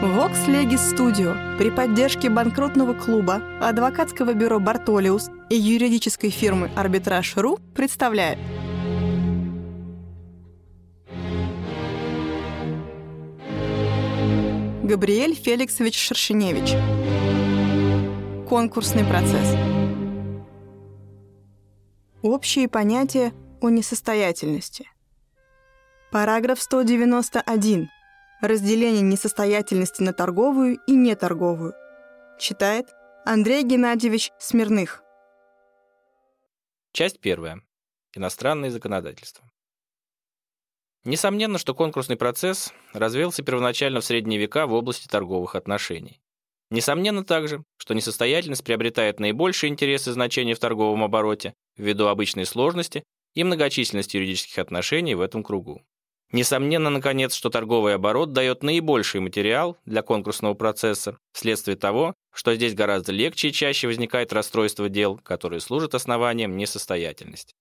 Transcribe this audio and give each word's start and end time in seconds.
Vox 0.00 0.46
Legis 0.46 0.94
Studio. 0.94 1.58
При 1.58 1.70
поддержке 1.70 2.30
банкротного 2.30 2.94
клуба, 2.94 3.42
адвокатского 3.60 4.32
бюро 4.32 4.60
«Бартолиус» 4.60 5.28
и 5.50 5.56
юридической 5.56 6.30
фирмы 6.30 6.70
«Арбитраж.ру» 6.76 7.58
представляет. 7.74 8.38
Габриэль 14.84 15.34
Феликсович 15.34 15.98
Шершеневич. 15.98 16.76
Конкурсный 18.48 19.04
процесс. 19.04 19.56
Общие 22.22 22.68
понятия 22.68 23.32
о 23.60 23.68
несостоятельности. 23.68 24.88
Параграф 26.12 26.62
191 26.62 27.90
Разделение 28.40 29.02
несостоятельности 29.02 30.00
на 30.00 30.12
торговую 30.12 30.78
и 30.86 30.94
неторговую. 30.94 31.74
Читает 32.38 32.86
Андрей 33.24 33.64
Геннадьевич 33.64 34.30
Смирных. 34.38 35.02
Часть 36.92 37.18
первая. 37.18 37.60
Иностранные 38.14 38.70
законодательства. 38.70 39.44
Несомненно, 41.02 41.58
что 41.58 41.74
конкурсный 41.74 42.14
процесс 42.14 42.72
развился 42.92 43.42
первоначально 43.42 44.00
в 44.00 44.04
средние 44.04 44.38
века 44.38 44.68
в 44.68 44.72
области 44.72 45.08
торговых 45.08 45.56
отношений. 45.56 46.20
Несомненно 46.70 47.24
также, 47.24 47.64
что 47.76 47.92
несостоятельность 47.92 48.62
приобретает 48.62 49.18
наибольший 49.18 49.68
интерес 49.68 50.06
и 50.06 50.12
значение 50.12 50.54
в 50.54 50.60
торговом 50.60 51.02
обороте 51.02 51.54
ввиду 51.76 52.06
обычной 52.06 52.46
сложности 52.46 53.02
и 53.34 53.42
многочисленности 53.42 54.16
юридических 54.16 54.60
отношений 54.60 55.16
в 55.16 55.22
этом 55.22 55.42
кругу. 55.42 55.82
Несомненно, 56.30 56.90
наконец, 56.90 57.32
что 57.32 57.48
торговый 57.48 57.94
оборот 57.94 58.32
дает 58.32 58.62
наибольший 58.62 59.20
материал 59.20 59.78
для 59.86 60.02
конкурсного 60.02 60.52
процесса, 60.52 61.16
вследствие 61.32 61.76
того, 61.76 62.14
что 62.34 62.54
здесь 62.54 62.74
гораздо 62.74 63.12
легче 63.12 63.48
и 63.48 63.52
чаще 63.52 63.86
возникает 63.86 64.32
расстройство 64.34 64.90
дел, 64.90 65.16
которые 65.16 65.60
служат 65.60 65.94
основанием 65.94 66.56
несостоятельности. 66.58 67.54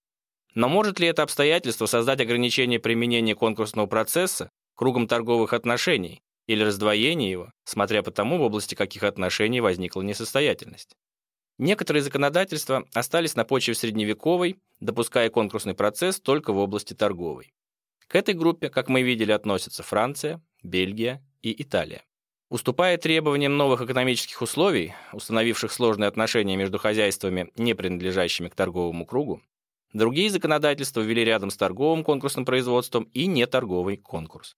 Но 0.54 0.68
может 0.68 1.00
ли 1.00 1.08
это 1.08 1.24
обстоятельство 1.24 1.86
создать 1.86 2.20
ограничение 2.20 2.80
применения 2.80 3.36
конкурсного 3.36 3.86
процесса 3.86 4.50
кругом 4.76 5.08
торговых 5.08 5.54
отношений 5.54 6.22
или 6.46 6.64
раздвоение 6.64 7.32
его, 7.32 7.52
смотря 7.64 8.04
по 8.04 8.12
тому, 8.12 8.38
в 8.38 8.42
области 8.42 8.76
каких 8.76 9.04
отношений 9.04 9.62
возникла 9.62 10.02
несостоятельность? 10.02 10.98
Некоторые 11.58 12.04
законодательства 12.04 12.86
остались 12.94 13.36
на 13.36 13.46
почве 13.46 13.76
средневековой, 13.76 14.58
допуская 14.82 15.30
конкурсный 15.30 15.74
процесс 15.74 16.20
только 16.20 16.52
в 16.52 16.58
области 16.58 16.94
торговой. 16.94 17.54
К 18.08 18.16
этой 18.16 18.34
группе, 18.34 18.70
как 18.70 18.88
мы 18.88 19.02
видели, 19.02 19.34
относятся 19.34 19.84
Франция, 19.84 20.42
Бельгия 20.64 21.22
и 21.42 21.62
Италия. 21.62 22.04
Уступая 22.50 22.98
требованиям 22.98 23.58
новых 23.58 23.82
экономических 23.82 24.42
условий, 24.42 24.94
установивших 25.12 25.70
сложные 25.72 26.08
отношения 26.08 26.56
между 26.56 26.78
хозяйствами, 26.78 27.52
не 27.58 27.74
принадлежащими 27.74 28.48
к 28.48 28.56
торговому 28.56 29.06
кругу, 29.06 29.42
другие 29.92 30.30
законодательства 30.30 31.02
ввели 31.02 31.26
рядом 31.26 31.50
с 31.50 31.58
торговым 31.58 32.06
конкурсным 32.06 32.46
производством 32.46 33.04
и 33.12 33.28
неторговый 33.28 33.98
конкурс. 33.98 34.56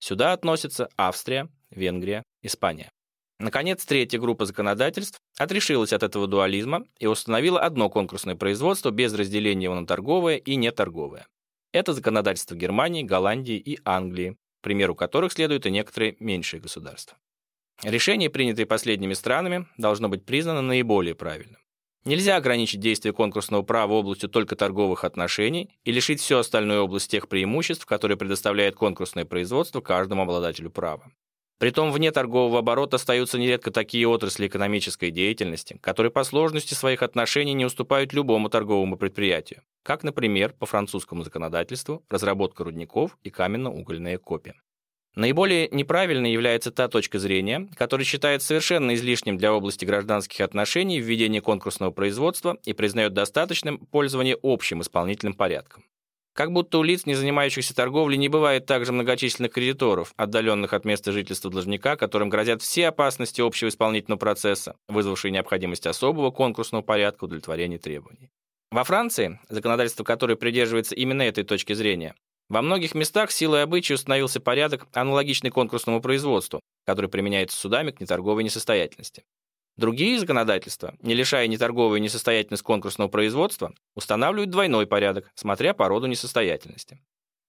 Сюда 0.00 0.32
относятся 0.32 0.88
Австрия, 0.96 1.48
Венгрия, 1.70 2.24
Испания. 2.42 2.90
Наконец, 3.38 3.84
третья 3.84 4.18
группа 4.18 4.44
законодательств 4.44 5.20
отрешилась 5.38 5.92
от 5.92 6.02
этого 6.02 6.26
дуализма 6.26 6.84
и 6.98 7.06
установила 7.06 7.60
одно 7.60 7.88
конкурсное 7.88 8.34
производство 8.34 8.90
без 8.90 9.14
разделения 9.14 9.64
его 9.64 9.76
на 9.76 9.86
торговое 9.86 10.36
и 10.36 10.56
неторговое. 10.56 11.26
Это 11.72 11.92
законодательство 11.92 12.56
Германии, 12.56 13.02
Голландии 13.02 13.56
и 13.56 13.78
Англии, 13.84 14.36
примеру 14.60 14.94
которых 14.94 15.32
следуют 15.32 15.66
и 15.66 15.70
некоторые 15.70 16.16
меньшие 16.18 16.60
государства. 16.60 17.16
Решение, 17.82 18.28
принятое 18.28 18.66
последними 18.66 19.14
странами, 19.14 19.66
должно 19.78 20.08
быть 20.08 20.26
признано 20.26 20.62
наиболее 20.62 21.14
правильным. 21.14 21.60
Нельзя 22.04 22.36
ограничить 22.36 22.80
действие 22.80 23.12
конкурсного 23.12 23.62
права 23.62 23.92
областью 23.92 24.28
только 24.28 24.56
торговых 24.56 25.04
отношений 25.04 25.70
и 25.84 25.92
лишить 25.92 26.20
всю 26.20 26.38
остальную 26.38 26.82
область 26.82 27.10
тех 27.10 27.28
преимуществ, 27.28 27.86
которые 27.86 28.16
предоставляет 28.16 28.74
конкурсное 28.74 29.24
производство 29.24 29.80
каждому 29.80 30.22
обладателю 30.22 30.70
права. 30.70 31.12
Притом 31.60 31.92
вне 31.92 32.10
торгового 32.10 32.60
оборота 32.60 32.96
остаются 32.96 33.38
нередко 33.38 33.70
такие 33.70 34.08
отрасли 34.08 34.46
экономической 34.46 35.10
деятельности, 35.10 35.78
которые 35.82 36.10
по 36.10 36.24
сложности 36.24 36.72
своих 36.72 37.02
отношений 37.02 37.52
не 37.52 37.66
уступают 37.66 38.14
любому 38.14 38.48
торговому 38.48 38.96
предприятию, 38.96 39.60
как, 39.82 40.02
например, 40.02 40.54
по 40.58 40.64
французскому 40.64 41.22
законодательству 41.22 42.02
разработка 42.08 42.64
рудников 42.64 43.18
и 43.24 43.28
каменно-угольные 43.28 44.16
копи. 44.16 44.54
Наиболее 45.14 45.68
неправильной 45.70 46.32
является 46.32 46.70
та 46.70 46.88
точка 46.88 47.18
зрения, 47.18 47.68
которая 47.76 48.06
считает 48.06 48.42
совершенно 48.42 48.94
излишним 48.94 49.36
для 49.36 49.52
области 49.52 49.84
гражданских 49.84 50.40
отношений 50.40 50.98
введение 50.98 51.42
конкурсного 51.42 51.90
производства 51.90 52.56
и 52.64 52.72
признает 52.72 53.12
достаточным 53.12 53.76
пользование 53.76 54.38
общим 54.42 54.80
исполнительным 54.80 55.34
порядком. 55.34 55.84
Как 56.32 56.52
будто 56.52 56.78
у 56.78 56.82
лиц, 56.82 57.06
не 57.06 57.14
занимающихся 57.14 57.74
торговлей, 57.74 58.16
не 58.16 58.28
бывает 58.28 58.64
также 58.64 58.92
многочисленных 58.92 59.52
кредиторов, 59.52 60.12
отдаленных 60.16 60.72
от 60.72 60.84
места 60.84 61.12
жительства 61.12 61.50
должника, 61.50 61.96
которым 61.96 62.28
грозят 62.28 62.62
все 62.62 62.88
опасности 62.88 63.40
общего 63.40 63.68
исполнительного 63.68 64.18
процесса, 64.18 64.76
вызвавшие 64.88 65.32
необходимость 65.32 65.86
особого 65.86 66.30
конкурсного 66.30 66.82
порядка 66.82 67.24
удовлетворения 67.24 67.78
требований. 67.78 68.30
Во 68.70 68.84
Франции, 68.84 69.40
законодательство 69.48 70.04
которой 70.04 70.36
придерживается 70.36 70.94
именно 70.94 71.22
этой 71.22 71.42
точки 71.42 71.72
зрения, 71.72 72.14
во 72.48 72.62
многих 72.62 72.94
местах 72.94 73.32
силой 73.32 73.62
обычая 73.62 73.94
установился 73.94 74.40
порядок, 74.40 74.86
аналогичный 74.92 75.50
конкурсному 75.50 76.00
производству, 76.00 76.60
который 76.84 77.10
применяется 77.10 77.56
судами 77.56 77.90
к 77.90 78.00
неторговой 78.00 78.44
несостоятельности. 78.44 79.24
Другие 79.80 80.18
законодательства, 80.18 80.92
не 81.00 81.14
лишая 81.14 81.46
неторговой 81.46 82.00
несостоятельность 82.00 82.62
конкурсного 82.62 83.08
производства, 83.08 83.72
устанавливают 83.94 84.50
двойной 84.50 84.86
порядок, 84.86 85.30
смотря 85.34 85.72
по 85.72 85.88
роду 85.88 86.06
несостоятельности. 86.06 86.98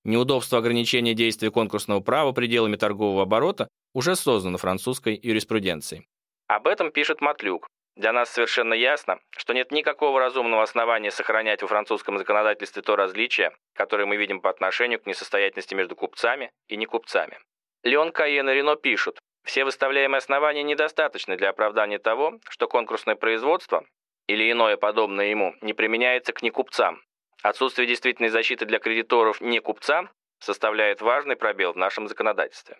Неудобство 0.05 0.59
ограничения 0.59 1.13
действия 1.13 1.51
конкурсного 1.51 1.99
права 1.99 2.31
пределами 2.31 2.77
торгового 2.77 3.23
оборота 3.23 3.67
уже 3.93 4.15
создано 4.15 4.57
французской 4.57 5.19
юриспруденцией. 5.21 6.07
Об 6.47 6.67
этом 6.67 6.93
пишет 6.93 7.19
Матлюк. 7.19 7.67
Для 7.97 8.13
нас 8.13 8.29
совершенно 8.29 8.75
ясно, 8.75 9.19
что 9.31 9.51
нет 9.51 9.73
никакого 9.73 10.21
разумного 10.21 10.63
основания 10.63 11.11
сохранять 11.11 11.61
во 11.61 11.67
французском 11.67 12.17
законодательстве 12.17 12.81
то 12.81 12.95
различие, 12.95 13.51
которое 13.73 14.05
мы 14.05 14.15
видим 14.15 14.39
по 14.39 14.49
отношению 14.49 15.01
к 15.01 15.05
несостоятельности 15.05 15.75
между 15.75 15.97
купцами 15.97 16.49
и 16.69 16.77
некупцами. 16.77 17.39
Леон 17.83 18.13
Каен 18.13 18.49
и 18.49 18.53
Рено 18.53 18.77
пишут, 18.77 19.19
все 19.43 19.65
выставляемые 19.65 20.19
основания 20.19 20.63
недостаточны 20.63 21.37
для 21.37 21.49
оправдания 21.49 21.99
того, 21.99 22.39
что 22.49 22.67
конкурсное 22.67 23.15
производство 23.15 23.85
или 24.27 24.51
иное 24.51 24.77
подобное 24.77 25.27
ему 25.27 25.55
не 25.61 25.73
применяется 25.73 26.33
к 26.33 26.41
некупцам. 26.41 27.01
Отсутствие 27.41 27.87
действительной 27.87 28.29
защиты 28.29 28.65
для 28.65 28.79
кредиторов 28.79 29.41
не 29.41 29.59
купца 29.59 30.11
составляет 30.39 31.01
важный 31.01 31.35
пробел 31.35 31.73
в 31.73 31.77
нашем 31.77 32.07
законодательстве. 32.07 32.77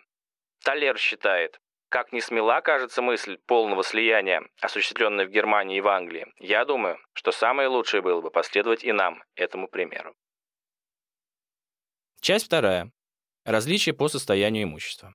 Талер 0.64 0.96
считает, 0.98 1.60
как 1.88 2.12
не 2.12 2.20
смела 2.20 2.60
кажется 2.60 3.02
мысль 3.02 3.38
полного 3.46 3.82
слияния, 3.82 4.48
осуществленная 4.60 5.26
в 5.26 5.30
Германии 5.30 5.78
и 5.78 5.80
в 5.80 5.88
Англии, 5.88 6.26
я 6.38 6.64
думаю, 6.64 6.98
что 7.12 7.32
самое 7.32 7.68
лучшее 7.68 8.02
было 8.02 8.20
бы 8.20 8.30
последовать 8.30 8.84
и 8.84 8.92
нам 8.92 9.22
этому 9.34 9.68
примеру. 9.68 10.14
Часть 12.20 12.46
вторая. 12.46 12.92
Различия 13.44 13.92
по 13.92 14.08
состоянию 14.08 14.62
имущества. 14.62 15.14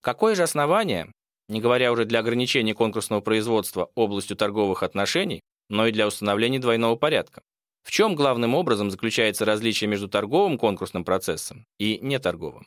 Какое 0.00 0.34
же 0.34 0.42
основание, 0.42 1.10
не 1.48 1.60
говоря 1.60 1.92
уже 1.92 2.04
для 2.04 2.20
ограничения 2.20 2.74
конкурсного 2.74 3.20
производства 3.20 3.90
областью 3.94 4.36
торговых 4.36 4.82
отношений, 4.82 5.40
но 5.68 5.86
и 5.86 5.92
для 5.92 6.06
установления 6.06 6.58
двойного 6.58 6.96
порядка? 6.96 7.42
В 7.82 7.90
чем 7.90 8.14
главным 8.14 8.54
образом 8.54 8.90
заключается 8.90 9.44
различие 9.44 9.88
между 9.88 10.08
торговым 10.08 10.58
конкурсным 10.58 11.04
процессом 11.04 11.64
и 11.78 11.98
неторговым? 12.02 12.66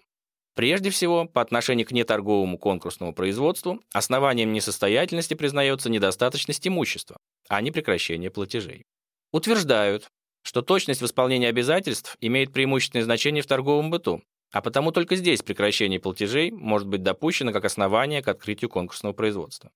Прежде 0.55 0.89
всего, 0.89 1.25
по 1.25 1.41
отношению 1.41 1.87
к 1.87 1.91
неторговому 1.91 2.57
конкурсному 2.57 3.13
производству 3.13 3.79
основанием 3.93 4.51
несостоятельности 4.51 5.33
признается 5.33 5.89
недостаточность 5.89 6.67
имущества, 6.67 7.17
а 7.47 7.61
не 7.61 7.71
прекращение 7.71 8.29
платежей. 8.29 8.83
Утверждают, 9.31 10.09
что 10.43 10.61
точность 10.61 11.01
в 11.01 11.05
исполнении 11.05 11.47
обязательств 11.47 12.17
имеет 12.19 12.51
преимущественное 12.51 13.05
значение 13.05 13.43
в 13.43 13.47
торговом 13.47 13.91
быту, 13.91 14.21
а 14.51 14.61
потому 14.61 14.91
только 14.91 15.15
здесь 15.15 15.41
прекращение 15.41 15.99
платежей 15.99 16.51
может 16.51 16.87
быть 16.87 17.03
допущено 17.03 17.51
как 17.51 17.65
основание 17.65 18.21
к 18.21 18.27
открытию 18.27 18.69
конкурсного 18.69 19.13
производства. 19.13 19.71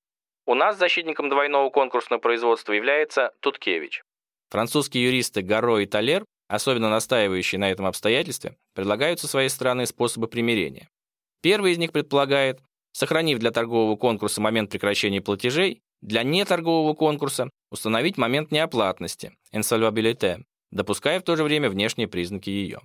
У 0.45 0.53
нас 0.53 0.77
защитником 0.77 1.29
двойного 1.29 1.69
конкурсного 1.69 2.19
производства 2.19 2.73
является 2.73 3.31
Туткевич. 3.39 4.03
Французские 4.49 5.05
юристы 5.05 5.41
Гаро 5.41 5.79
и 5.79 5.85
Талер, 5.85 6.23
особенно 6.47 6.89
настаивающие 6.89 7.57
на 7.59 7.71
этом 7.71 7.85
обстоятельстве, 7.85 8.55
предлагают 8.73 9.19
со 9.19 9.27
своей 9.27 9.49
стороны 9.49 9.87
способы 9.87 10.27
примирения. 10.27 10.87
Первый 11.41 11.71
из 11.71 11.77
них 11.77 11.91
предполагает, 11.91 12.59
сохранив 12.91 13.39
для 13.39 13.51
торгового 13.51 13.95
конкурса 13.95 14.39
момент 14.41 14.69
прекращения 14.69 15.21
платежей, 15.21 15.81
для 16.01 16.23
неторгового 16.23 16.93
конкурса 16.93 17.49
установить 17.71 18.17
момент 18.17 18.51
неоплатности, 18.51 19.35
insolvabilité, 19.51 20.43
допуская 20.71 21.19
в 21.19 21.23
то 21.23 21.35
же 21.35 21.43
время 21.43 21.69
внешние 21.69 22.07
признаки 22.07 22.49
ее. 22.49 22.81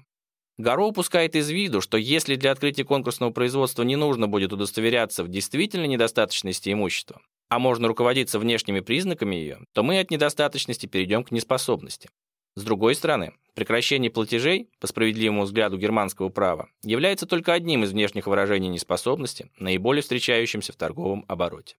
Горо 0.61 0.85
упускает 0.85 1.37
из 1.37 1.49
виду, 1.49 1.81
что 1.81 1.97
если 1.97 2.37
для 2.37 2.53
открытия 2.53 2.85
конкурсного 2.85 3.31
производства 3.31 3.83
не 3.83 3.97
нужно 3.97 4.29
будет 4.29 4.53
удостоверяться 4.53 5.25
в 5.25 5.29
действительно 5.29 5.87
недостаточности 5.87 6.71
имущества, 6.71 7.23
а 7.49 7.59
можно 7.59 7.89
руководиться 7.89 8.39
внешними 8.39 8.81
признаками 8.81 9.37
ее, 9.37 9.61
то 9.73 9.83
мы 9.83 9.99
от 9.99 10.11
недостаточности 10.11 10.85
перейдем 10.85 11.25
к 11.25 11.31
неспособности. 11.31 12.11
С 12.57 12.62
другой 12.62 12.95
стороны, 12.95 13.33
прекращение 13.55 14.11
платежей, 14.11 14.69
по 14.81 14.87
справедливому 14.87 15.45
взгляду 15.45 15.79
германского 15.79 16.29
права, 16.29 16.69
является 16.83 17.25
только 17.25 17.55
одним 17.55 17.85
из 17.85 17.93
внешних 17.93 18.27
выражений 18.27 18.69
неспособности, 18.69 19.51
наиболее 19.59 20.03
встречающимся 20.03 20.75
в 20.75 20.77
торговом 20.77 21.25
обороте. 21.27 21.77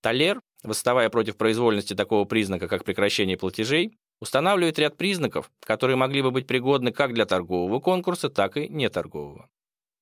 Талер, 0.00 0.40
восставая 0.64 1.08
против 1.08 1.36
произвольности 1.36 1.94
такого 1.94 2.24
признака, 2.24 2.66
как 2.66 2.84
прекращение 2.84 3.36
платежей, 3.36 3.96
устанавливает 4.20 4.78
ряд 4.78 4.96
признаков, 4.96 5.50
которые 5.60 5.96
могли 5.96 6.22
бы 6.22 6.30
быть 6.30 6.46
пригодны 6.46 6.92
как 6.92 7.14
для 7.14 7.26
торгового 7.26 7.80
конкурса, 7.80 8.28
так 8.28 8.56
и 8.56 8.68
неторгового. 8.68 9.48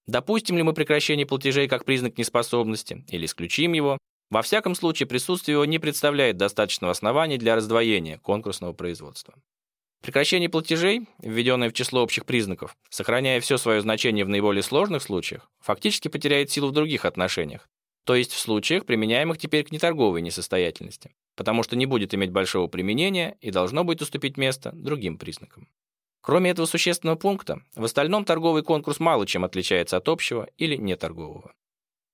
Допустим 0.07 0.57
ли 0.57 0.63
мы 0.63 0.73
прекращение 0.73 1.27
платежей 1.27 1.69
как 1.69 1.85
признак 1.85 2.19
неспособности 2.19 3.05
или 3.09 3.27
исключим 3.27 3.73
его, 3.73 3.99
во 4.31 4.43
всяком 4.43 4.75
случае 4.75 5.07
присутствие 5.07 5.55
его 5.55 5.65
не 5.65 5.79
представляет 5.79 6.37
достаточного 6.37 6.91
основания 6.91 7.39
для 7.39 7.55
раздвоения 7.55 8.19
конкурсного 8.19 8.73
производства. 8.73 9.35
Прекращение 10.03 10.49
платежей, 10.49 11.07
введенное 11.21 11.71
в 11.71 11.75
число 11.75 12.03
общих 12.03 12.27
признаков, 12.27 12.75
сохраняя 12.89 13.41
все 13.41 13.57
свое 13.57 13.81
значение 13.81 14.25
в 14.25 14.29
наиболее 14.29 14.63
сложных 14.63 15.03
случаях, 15.03 15.49
фактически 15.61 16.09
потеряет 16.09 16.51
силу 16.51 16.69
в 16.69 16.73
других 16.73 17.05
отношениях, 17.05 17.69
то 18.05 18.17
есть 18.17 18.33
в 18.33 18.39
случаях, 18.39 18.85
применяемых 18.85 19.39
теперь 19.39 19.65
к 19.65 19.71
неторговой 19.71 20.23
несостоятельности, 20.23 21.13
потому 21.37 21.63
что 21.63 21.77
не 21.77 21.87
будет 21.87 22.15
иметь 22.15 22.31
большого 22.31 22.67
применения 22.67 23.37
и 23.41 23.51
должно 23.51 23.85
будет 23.85 24.03
уступить 24.03 24.37
место 24.37 24.71
другим 24.73 25.19
признакам. 25.19 25.69
Кроме 26.21 26.51
этого 26.51 26.67
существенного 26.67 27.17
пункта, 27.17 27.63
в 27.75 27.85
остальном 27.85 28.25
торговый 28.25 28.63
конкурс 28.63 29.01
мало 29.01 29.27
чем 29.27 29.45
отличается 29.45 29.97
от 29.97 30.09
общего 30.09 30.49
или 30.57 30.77
неторгового. 30.77 31.55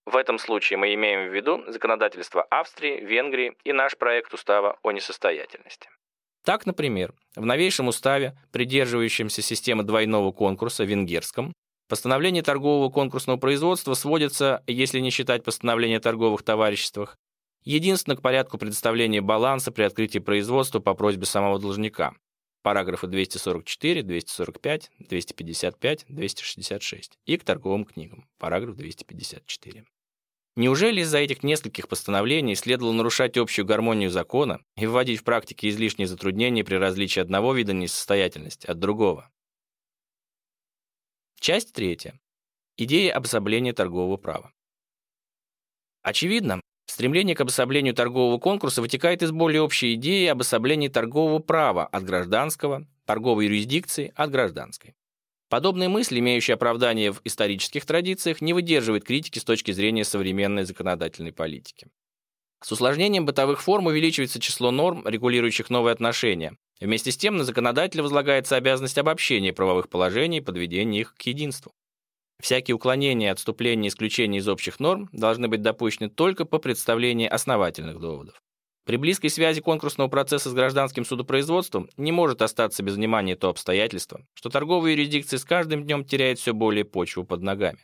В 0.07 0.17
этом 0.17 0.39
случае 0.39 0.79
мы 0.79 0.95
имеем 0.95 1.29
в 1.29 1.35
виду 1.35 1.63
законодательство 1.71 2.43
Австрии, 2.43 3.05
Венгрии 3.05 3.55
и 3.65 3.73
наш 3.73 3.99
проект 3.99 4.33
устава 4.33 4.79
о 4.83 4.93
несостоятельности. 4.93 5.91
Так, 6.45 6.65
например, 6.65 7.13
в 7.37 7.45
новейшем 7.45 7.89
уставе, 7.89 8.39
придерживающемся 8.53 9.43
системы 9.43 9.83
двойного 9.83 10.33
конкурса 10.33 10.85
венгерском, 10.85 11.53
Постановление 11.89 12.43
торгового 12.43 12.91
конкурсного 12.91 13.39
производства 13.39 13.95
сводится, 13.95 14.63
если 14.67 15.01
не 15.01 15.11
считать 15.11 15.43
постановление 15.43 15.97
о 15.97 16.03
торговых 16.03 16.43
товариществах, 16.43 17.17
единственно 17.69 18.17
к 18.17 18.23
порядку 18.23 18.57
предоставления 18.57 19.21
баланса 19.21 19.71
при 19.71 19.83
открытии 19.83 20.21
производства 20.21 20.81
по 20.81 20.95
просьбе 20.95 21.27
самого 21.27 21.59
должника. 21.59 22.15
Параграфы 22.63 23.07
244, 23.07 24.03
245, 24.03 24.91
255, 24.99 26.07
266 26.09 27.19
и 27.27 27.37
к 27.37 27.45
торговым 27.45 27.85
книгам. 27.85 28.27
Параграф 28.39 28.75
254. 28.75 29.85
Неужели 30.57 31.03
из-за 31.03 31.19
этих 31.19 31.43
нескольких 31.43 31.89
постановлений 31.89 32.57
следовало 32.57 32.93
нарушать 32.93 33.37
общую 33.37 33.67
гармонию 33.67 34.11
закона 34.11 34.61
и 34.77 34.87
вводить 34.87 35.21
в 35.21 35.25
практике 35.25 35.69
излишние 35.69 36.09
затруднения 36.09 36.65
при 36.65 36.77
различии 36.77 37.21
одного 37.21 37.53
вида 37.53 37.75
несостоятельности 37.75 38.67
от 38.67 38.79
другого? 38.79 39.31
Часть 41.39 41.75
третья. 41.75 42.19
Идея 42.77 43.13
обособления 43.13 43.73
торгового 43.73 44.17
права. 44.17 44.53
Очевидно, 46.03 46.61
стремление 46.91 47.37
к 47.37 47.41
обособлению 47.41 47.95
торгового 47.95 48.39
конкурса 48.39 48.81
вытекает 48.81 49.23
из 49.23 49.31
более 49.31 49.63
общей 49.63 49.95
идеи 49.95 50.27
обособления 50.27 50.89
торгового 50.89 51.39
права 51.39 51.87
от 51.87 52.05
гражданского, 52.05 52.87
торговой 53.07 53.47
юрисдикции 53.47 54.13
от 54.17 54.31
гражданской. 54.31 54.95
Подобные 55.49 55.89
мысли, 55.89 56.19
имеющие 56.19 56.55
оправдание 56.55 57.13
в 57.13 57.21
исторических 57.25 57.87
традициях, 57.87 58.41
не 58.41 58.53
выдерживают 58.53 59.05
критики 59.05 59.39
с 59.39 59.45
точки 59.45 59.73
зрения 59.73 60.05
современной 60.05 60.65
законодательной 60.65 61.33
политики. 61.33 61.89
С 62.63 62.73
усложнением 62.73 63.25
бытовых 63.25 63.63
форм 63.63 63.87
увеличивается 63.87 64.41
число 64.41 64.71
норм, 64.71 65.07
регулирующих 65.07 65.71
новые 65.71 65.93
отношения, 65.93 66.57
Вместе 66.81 67.11
с 67.11 67.17
тем 67.17 67.37
на 67.37 67.45
законодателя 67.45 68.03
возлагается 68.03 68.57
обязанность 68.57 68.99
обобщения 68.99 69.53
правовых 69.53 69.89
положений 69.89 70.39
и 70.39 70.43
подведения 70.43 71.01
их 71.01 71.15
к 71.15 71.23
единству. 71.23 71.73
Всякие 72.41 72.77
уклонения, 72.77 73.33
отступления, 73.33 73.89
исключения 73.89 74.39
из 74.39 74.49
общих 74.49 74.79
норм 74.79 75.09
должны 75.13 75.49
быть 75.49 75.63
допущены 75.63 76.09
только 76.09 76.45
по 76.45 76.59
представлении 76.59 77.27
основательных 77.27 77.99
доводов. 77.99 78.41
При 78.85 78.97
близкой 78.97 79.29
связи 79.29 79.61
конкурсного 79.61 80.09
процесса 80.09 80.49
с 80.49 80.55
гражданским 80.55 81.05
судопроизводством 81.05 81.91
не 81.99 82.11
может 82.11 82.41
остаться 82.41 82.83
без 82.83 82.95
внимания 82.95 83.37
то 83.37 83.51
обстоятельство, 83.51 84.25
что 84.33 84.49
торговая 84.49 84.93
юрисдикция 84.93 85.39
с 85.39 85.45
каждым 85.45 85.85
днем 85.85 86.05
теряет 86.05 86.39
все 86.39 86.55
более 86.55 86.87
почву 86.87 87.25
под 87.25 87.43
ногами. 87.43 87.81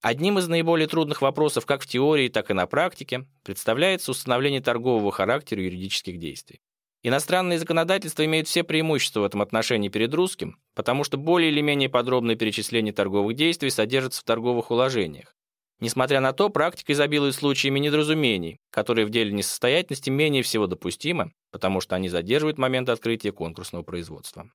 Одним 0.00 0.40
из 0.40 0.48
наиболее 0.48 0.88
трудных 0.88 1.22
вопросов 1.22 1.64
как 1.64 1.82
в 1.82 1.86
теории, 1.86 2.28
так 2.28 2.50
и 2.50 2.54
на 2.54 2.66
практике 2.66 3.28
представляется 3.44 4.10
установление 4.10 4.60
торгового 4.60 5.12
характера 5.12 5.62
юридических 5.62 6.18
действий. 6.18 6.60
Иностранные 7.04 7.58
законодательства 7.58 8.24
имеют 8.24 8.46
все 8.46 8.62
преимущества 8.62 9.20
в 9.20 9.24
этом 9.24 9.42
отношении 9.42 9.88
перед 9.88 10.14
русским, 10.14 10.58
потому 10.74 11.02
что 11.02 11.16
более 11.16 11.50
или 11.50 11.60
менее 11.60 11.88
подробное 11.88 12.36
перечисление 12.36 12.92
торговых 12.92 13.34
действий 13.34 13.70
содержится 13.70 14.20
в 14.20 14.24
торговых 14.24 14.70
уложениях. 14.70 15.34
Несмотря 15.80 16.20
на 16.20 16.32
то, 16.32 16.48
практика 16.48 16.92
изобилует 16.92 17.34
случаями 17.34 17.80
недоразумений, 17.80 18.58
которые 18.70 19.04
в 19.04 19.10
деле 19.10 19.32
несостоятельности 19.32 20.10
менее 20.10 20.44
всего 20.44 20.68
допустимы, 20.68 21.32
потому 21.50 21.80
что 21.80 21.96
они 21.96 22.08
задерживают 22.08 22.56
момент 22.56 22.88
открытия 22.88 23.32
конкурсного 23.32 23.82
производства. 23.82 24.48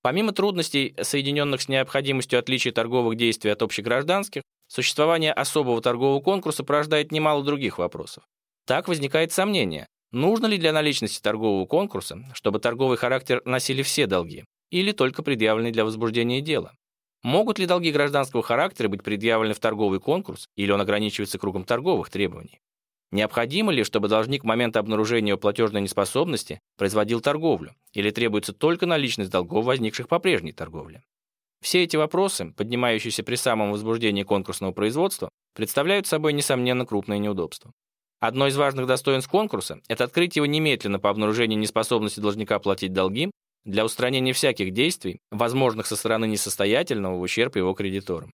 Помимо 0.00 0.30
трудностей, 0.30 0.94
соединенных 1.02 1.60
с 1.60 1.68
необходимостью 1.68 2.38
отличия 2.38 2.72
торговых 2.72 3.16
действий 3.16 3.50
от 3.50 3.62
общегражданских, 3.62 4.42
существование 4.68 5.32
особого 5.32 5.82
торгового 5.82 6.22
конкурса 6.22 6.62
порождает 6.62 7.10
немало 7.10 7.42
других 7.42 7.78
вопросов. 7.78 8.22
Так 8.64 8.86
возникает 8.86 9.32
сомнение, 9.32 9.88
Нужно 10.12 10.46
ли 10.46 10.58
для 10.58 10.72
наличности 10.72 11.22
торгового 11.22 11.66
конкурса, 11.66 12.24
чтобы 12.34 12.58
торговый 12.58 12.96
характер 12.96 13.42
носили 13.44 13.82
все 13.82 14.06
долги, 14.06 14.44
или 14.70 14.90
только 14.90 15.22
предъявленные 15.22 15.72
для 15.72 15.84
возбуждения 15.84 16.40
дела? 16.40 16.74
Могут 17.22 17.58
ли 17.58 17.66
долги 17.66 17.92
гражданского 17.92 18.42
характера 18.42 18.88
быть 18.88 19.04
предъявлены 19.04 19.54
в 19.54 19.60
торговый 19.60 20.00
конкурс, 20.00 20.48
или 20.56 20.72
он 20.72 20.80
ограничивается 20.80 21.38
кругом 21.38 21.64
торговых 21.64 22.10
требований? 22.10 22.58
Необходимо 23.12 23.72
ли, 23.72 23.84
чтобы 23.84 24.08
должник 24.08 24.42
в 24.42 24.46
момент 24.46 24.76
обнаружения 24.76 25.36
платежной 25.36 25.82
неспособности 25.82 26.60
производил 26.76 27.20
торговлю, 27.20 27.74
или 27.92 28.10
требуется 28.10 28.52
только 28.52 28.86
наличность 28.86 29.30
долгов, 29.30 29.64
возникших 29.64 30.08
по 30.08 30.18
прежней 30.18 30.52
торговле? 30.52 31.02
Все 31.60 31.82
эти 31.82 31.96
вопросы, 31.96 32.52
поднимающиеся 32.56 33.22
при 33.22 33.34
самом 33.34 33.72
возбуждении 33.72 34.22
конкурсного 34.22 34.72
производства, 34.72 35.28
представляют 35.54 36.06
собой, 36.06 36.32
несомненно, 36.32 36.86
крупное 36.86 37.18
неудобство. 37.18 37.72
Одно 38.20 38.48
из 38.48 38.56
важных 38.56 38.86
достоинств 38.86 39.30
конкурса– 39.30 39.80
это 39.88 40.04
открыть 40.04 40.36
его 40.36 40.44
немедленно 40.44 41.00
по 41.00 41.08
обнаружению 41.08 41.58
неспособности 41.58 42.20
должника 42.20 42.58
платить 42.58 42.92
долги 42.92 43.30
для 43.64 43.82
устранения 43.82 44.34
всяких 44.34 44.74
действий, 44.74 45.20
возможных 45.30 45.86
со 45.86 45.96
стороны 45.96 46.26
несостоятельного 46.26 47.16
в 47.16 47.22
ущерб 47.22 47.56
его 47.56 47.72
кредиторам. 47.72 48.30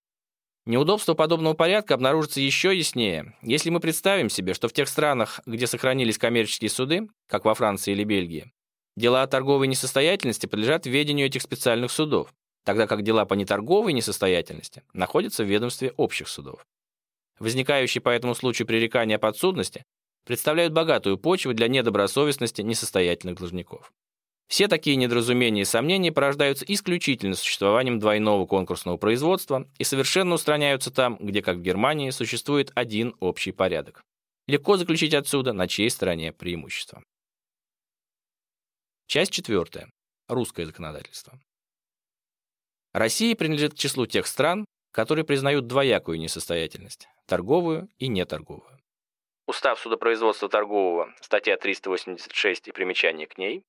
Неудобство 0.65 1.13
подобного 1.13 1.53
порядка 1.53 1.93
обнаружится 1.93 2.41
еще 2.41 2.77
яснее, 2.77 3.33
если 3.41 3.69
мы 3.69 3.79
представим 3.79 4.29
себе, 4.29 4.53
что 4.53 4.67
в 4.67 4.73
тех 4.73 4.89
странах, 4.89 5.39
где 5.45 5.67
сохранились 5.67 6.17
коммерческие 6.17 6.69
суды, 6.69 7.07
как 7.29 7.45
во 7.45 7.53
Франции 7.53 7.93
или 7.93 8.03
Бельгии, 8.03 8.51
дела 8.97 9.21
о 9.21 9.27
торговой 9.27 9.69
несостоятельности 9.69 10.47
подлежат 10.47 10.85
ведению 10.85 11.27
этих 11.27 11.43
специальных 11.43 11.91
судов, 11.91 12.33
тогда 12.65 12.87
как 12.87 13.03
дела 13.03 13.23
по 13.23 13.35
неторговой 13.35 13.93
несостоятельности 13.93 14.83
находятся 14.91 15.45
в 15.45 15.47
ведомстве 15.47 15.93
общих 15.95 16.27
судов 16.27 16.65
возникающие 17.39 18.01
по 18.01 18.09
этому 18.09 18.35
случаю 18.35 18.67
пререкания 18.67 19.17
подсудности, 19.17 19.83
представляют 20.25 20.73
богатую 20.73 21.17
почву 21.17 21.53
для 21.53 21.67
недобросовестности 21.67 22.61
несостоятельных 22.61 23.37
должников. 23.37 23.91
Все 24.47 24.69
такие 24.69 24.95
недоразумения 24.95 25.63
и 25.63 25.65
сомнения 25.65 26.11
порождаются 26.11 26.65
исключительно 26.65 27.35
существованием 27.35 27.99
двойного 27.99 28.45
конкурсного 28.45 28.95
производства 28.97 29.69
и 29.77 29.83
совершенно 29.83 30.35
устраняются 30.35 30.89
там, 30.89 31.17
где, 31.19 31.41
как 31.41 31.57
в 31.57 31.61
Германии, 31.61 32.11
существует 32.11 32.71
один 32.73 33.15
общий 33.19 33.51
порядок. 33.51 34.03
Легко 34.47 34.77
заключить 34.77 35.13
отсюда, 35.13 35.51
на 35.51 35.67
чьей 35.67 35.89
стороне 35.89 36.31
преимущество. 36.31 37.03
Часть 39.07 39.33
четвертая. 39.33 39.89
Русское 40.29 40.65
законодательство. 40.65 41.39
Россия 42.93 43.35
принадлежит 43.35 43.73
к 43.73 43.77
числу 43.77 44.05
тех 44.05 44.25
стран, 44.27 44.65
которые 44.91 45.25
признают 45.25 45.67
двоякую 45.67 46.19
несостоятельность– 46.19 47.07
торговую 47.25 47.89
и 47.97 48.07
неторговую. 48.07 48.79
Устав 49.47 49.79
судопроизводства 49.79 50.49
торгового, 50.49 51.13
статья 51.21 51.55
386 51.57 52.67
и 52.67 52.71
примечание 52.71 53.27
к 53.27 53.37
ней. 53.37 53.63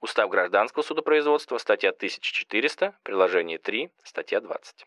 Устав 0.00 0.30
гражданского 0.30 0.82
судопроизводства, 0.82 1.58
статья 1.58 1.90
1400, 1.90 2.96
приложение 3.02 3.58
3, 3.58 3.90
статья 4.04 4.40
20. 4.40 4.84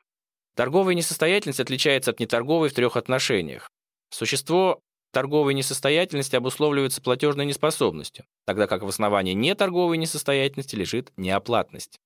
Торговая 0.56 0.96
несостоятельность 0.96 1.60
отличается 1.60 2.12
от 2.12 2.20
неторговой 2.20 2.70
в 2.70 2.74
трех 2.74 2.96
отношениях. 2.98 3.70
Существо 4.10 4.79
торговой 5.12 5.53
несостоятельности 5.53 6.36
обусловливается 6.36 7.01
платежной 7.01 7.46
неспособностью, 7.46 8.25
тогда 8.46 8.67
как 8.67 8.84
в 8.84 8.88
основании 8.88 9.34
неторговой 9.34 9.98
несостоятельности 9.98 10.75
лежит 10.75 11.12
неоплатность. 11.17 11.98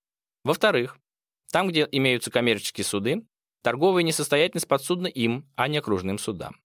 Во-вторых, 0.44 0.98
Там, 1.52 1.68
где 1.68 1.88
имеются 1.92 2.32
коммерческие 2.32 2.86
суды, 2.86 3.26
торговая 3.62 4.04
несостоятельность 4.04 4.68
подсудна 4.68 5.08
им, 5.08 5.48
а 5.56 5.68
не 5.68 5.78
окружным 5.78 6.18
судам. 6.18 6.56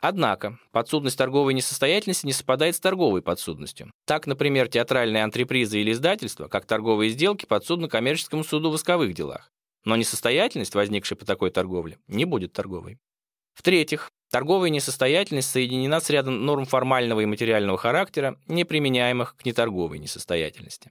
Однако, 0.00 0.58
подсудность 0.72 1.16
торговой 1.16 1.54
несостоятельности 1.54 2.26
не 2.26 2.32
совпадает 2.32 2.74
с 2.74 2.80
торговой 2.80 3.22
подсудностью. 3.22 3.92
Так, 4.04 4.26
например, 4.26 4.66
театральные 4.66 5.22
антрепризы 5.22 5.80
или 5.80 5.92
издательства, 5.92 6.48
как 6.48 6.66
торговые 6.66 7.10
сделки, 7.10 7.46
подсудны 7.46 7.88
коммерческому 7.88 8.42
суду 8.42 8.70
в 8.70 8.76
исковых 8.76 9.14
делах. 9.14 9.52
Но 9.84 9.94
несостоятельность, 9.94 10.74
возникшая 10.74 11.16
по 11.16 11.24
такой 11.24 11.50
торговле, 11.50 11.98
не 12.08 12.24
будет 12.24 12.52
торговой. 12.52 12.98
В-третьих, 13.54 14.10
торговая 14.32 14.70
несостоятельность 14.70 15.50
соединена 15.50 16.00
с 16.00 16.10
рядом 16.10 16.44
норм 16.44 16.64
формального 16.64 17.20
и 17.20 17.26
материального 17.26 17.78
характера, 17.78 18.40
не 18.48 18.64
применяемых 18.64 19.36
к 19.36 19.44
неторговой 19.44 20.00
несостоятельности. 20.00 20.90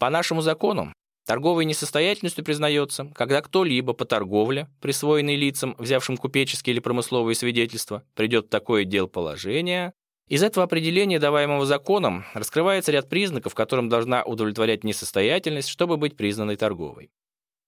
По 0.00 0.10
нашему 0.10 0.40
закону, 0.40 0.92
торговой 1.28 1.66
несостоятельностью 1.66 2.42
признается, 2.42 3.12
когда 3.14 3.42
кто-либо 3.42 3.92
по 3.92 4.06
торговле, 4.06 4.66
присвоенной 4.80 5.36
лицам, 5.36 5.76
взявшим 5.78 6.16
купеческие 6.16 6.72
или 6.72 6.80
промысловые 6.80 7.34
свидетельства, 7.34 8.02
придет 8.14 8.46
в 8.46 8.48
такое 8.48 8.86
дел 8.86 9.08
положение, 9.08 9.92
из 10.26 10.42
этого 10.42 10.64
определения, 10.64 11.18
даваемого 11.18 11.66
законом, 11.66 12.24
раскрывается 12.32 12.92
ряд 12.92 13.10
признаков, 13.10 13.54
которым 13.54 13.90
должна 13.90 14.22
удовлетворять 14.24 14.84
несостоятельность, 14.84 15.68
чтобы 15.68 15.98
быть 15.98 16.16
признанной 16.16 16.56
торговой. 16.56 17.10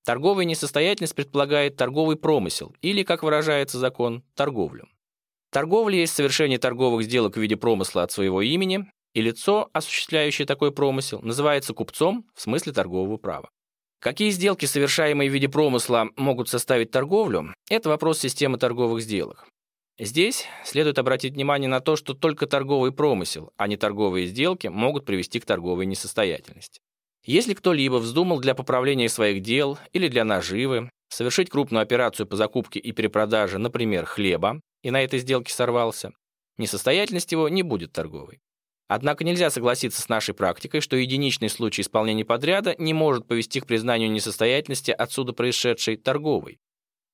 Торговая 0.07 0.47
несостоятельность 0.47 1.14
предполагает 1.14 1.76
торговый 1.76 2.17
промысел 2.17 2.75
или, 2.81 3.02
как 3.02 3.23
выражается 3.23 3.79
закон, 3.79 4.25
торговлю. 4.35 4.88
Торговля 5.52 5.99
есть 5.99 6.14
совершение 6.14 6.59
торговых 6.59 7.02
сделок 7.02 7.37
в 7.37 7.40
виде 7.40 7.57
промысла 7.57 8.05
от 8.05 8.11
своего 8.11 8.40
имени, 8.40 8.90
и 9.14 9.21
лицо, 9.21 9.71
осуществляющее 9.73 10.47
такой 10.47 10.73
промысел, 10.73 11.21
называется 11.23 11.75
купцом 11.75 12.26
в 12.35 12.40
смысле 12.40 12.73
торгового 12.73 13.17
права. 13.17 13.50
Какие 14.00 14.31
сделки, 14.31 14.64
совершаемые 14.64 15.29
в 15.29 15.33
виде 15.33 15.49
промысла, 15.49 16.09
могут 16.17 16.49
составить 16.49 16.90
торговлю, 16.90 17.55
это 17.69 17.90
вопрос 17.90 18.19
системы 18.19 18.57
торговых 18.57 19.02
сделок. 19.02 19.47
Здесь 19.99 20.47
следует 20.64 20.99
обратить 20.99 21.35
внимание 21.35 21.69
на 21.69 21.81
то, 21.81 21.97
что 21.97 22.14
только 22.14 22.47
торговый 22.47 22.93
промысел, 22.93 23.52
а 23.59 23.69
не 23.69 23.76
торговые 23.76 24.26
сделки 24.26 24.69
могут 24.69 25.05
привести 25.05 25.38
к 25.40 25.45
торговой 25.45 25.85
несостоятельности. 25.85 26.81
Если 27.26 27.52
кто-либо 27.52 27.97
вздумал 27.97 28.40
для 28.40 28.55
поправления 28.55 29.11
своих 29.11 29.43
дел 29.43 29.79
или 29.93 30.09
для 30.09 30.25
наживы 30.25 30.88
совершить 31.11 31.50
крупную 31.50 31.83
операцию 31.83 32.26
по 32.26 32.37
закупке 32.37 32.81
и 32.81 32.93
перепродаже, 32.93 33.59
например, 33.59 34.07
хлеба, 34.07 34.61
и 34.83 34.90
на 34.90 35.02
этой 35.02 35.19
сделке 35.19 35.52
сорвался, 35.52 36.12
несостоятельность 36.57 37.33
его 37.33 37.50
не 37.50 37.62
будет 37.62 37.93
торговой. 37.93 38.40
Однако 38.90 39.23
нельзя 39.23 39.50
согласиться 39.50 40.02
с 40.02 40.09
нашей 40.09 40.35
практикой, 40.35 40.80
что 40.80 40.97
единичный 40.97 41.49
случай 41.49 41.82
исполнения 41.82 42.25
подряда 42.25 42.75
не 42.76 42.92
может 42.92 43.25
повести 43.25 43.61
к 43.61 43.66
признанию 43.66 44.11
несостоятельности 44.11 44.90
отсюда 44.90 45.32
происшедшей 45.32 45.97
торговой. 45.97 46.59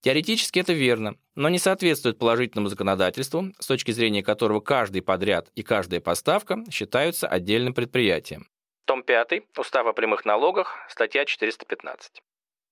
Теоретически 0.00 0.58
это 0.58 0.72
верно, 0.72 1.16
но 1.34 1.50
не 1.50 1.58
соответствует 1.58 2.18
положительному 2.18 2.68
законодательству, 2.68 3.52
с 3.58 3.66
точки 3.66 3.90
зрения 3.90 4.22
которого 4.22 4.60
каждый 4.60 5.02
подряд 5.02 5.50
и 5.54 5.62
каждая 5.62 6.00
поставка 6.00 6.64
считаются 6.70 7.28
отдельным 7.28 7.74
предприятием. 7.74 8.48
Том 8.86 9.02
5 9.02 9.42
Устав 9.58 9.86
о 9.86 9.92
прямых 9.92 10.24
налогах, 10.24 10.78
статья 10.88 11.26
415. 11.26 12.22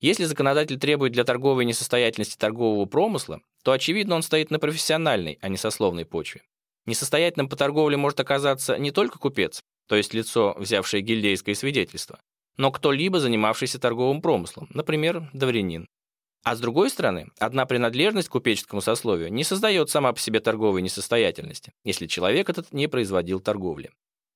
Если 0.00 0.24
законодатель 0.24 0.78
требует 0.78 1.12
для 1.12 1.24
торговой 1.24 1.66
несостоятельности 1.66 2.38
торгового 2.38 2.86
промысла, 2.86 3.42
то, 3.64 3.72
очевидно, 3.72 4.14
он 4.14 4.22
стоит 4.22 4.50
на 4.50 4.58
профессиональной, 4.58 5.38
а 5.42 5.50
не 5.50 5.58
сословной 5.58 6.06
почве. 6.06 6.40
Несостоятельным 6.86 7.48
по 7.48 7.56
торговле 7.56 7.96
может 7.96 8.20
оказаться 8.20 8.78
не 8.78 8.90
только 8.90 9.18
купец, 9.18 9.62
то 9.88 9.96
есть 9.96 10.12
лицо, 10.14 10.54
взявшее 10.58 11.02
гильдейское 11.02 11.54
свидетельство, 11.54 12.18
но 12.56 12.70
кто-либо, 12.70 13.20
занимавшийся 13.20 13.78
торговым 13.78 14.20
промыслом, 14.20 14.68
например, 14.72 15.30
дворянин. 15.32 15.88
А 16.44 16.56
с 16.56 16.60
другой 16.60 16.90
стороны, 16.90 17.30
одна 17.38 17.64
принадлежность 17.64 18.28
к 18.28 18.32
купеческому 18.32 18.82
сословию 18.82 19.32
не 19.32 19.44
создает 19.44 19.88
сама 19.88 20.12
по 20.12 20.20
себе 20.20 20.40
торговой 20.40 20.82
несостоятельности, 20.82 21.72
если 21.84 22.06
человек 22.06 22.50
этот 22.50 22.70
не 22.72 22.86
производил 22.86 23.40
торговли. 23.40 23.90